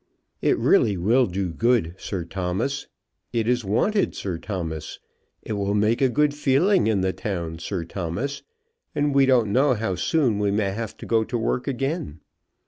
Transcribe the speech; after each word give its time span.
"It 0.41 0.57
really 0.57 0.97
will 0.97 1.27
do 1.27 1.49
good, 1.53 1.93
Sir 1.99 2.23
Thomas." 2.25 2.87
"It 3.31 3.47
is 3.47 3.63
wanted, 3.63 4.15
Sir 4.15 4.39
Thomas." 4.39 4.97
"It 5.43 5.53
will 5.53 5.75
make 5.75 6.01
a 6.01 6.09
good 6.09 6.33
feeling 6.33 6.87
in 6.87 7.01
the 7.01 7.13
town, 7.13 7.59
Sir 7.59 7.83
Thomas, 7.85 8.41
and 8.95 9.13
we 9.13 9.27
don't 9.27 9.53
know 9.53 9.75
how 9.75 9.93
soon 9.93 10.39
we 10.39 10.49
may 10.49 10.71
have 10.71 10.97
to 10.97 11.05
go 11.05 11.23
to 11.25 11.37
work 11.37 11.67
again." 11.67 12.19